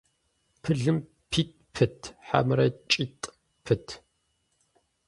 [0.61, 0.97] Пылым
[1.29, 3.25] питӏ пыт, хьэмэрэ кӏитӏ
[3.63, 3.85] пыт?